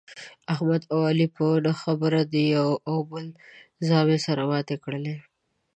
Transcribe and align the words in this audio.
احمد 0.53 0.81
او 0.93 0.99
علي 1.09 1.27
په 1.37 1.45
نه 1.65 1.73
خبره 1.81 2.19
د 2.33 2.35
یوه 2.55 2.75
او 2.89 2.97
بل 3.09 3.25
زامې 3.87 4.17
سره 4.25 4.41
ماتې 4.51 4.75
کړلې. 4.83 5.15